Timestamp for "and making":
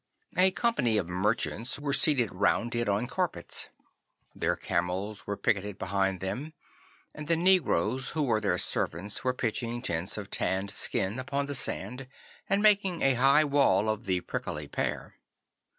12.49-13.03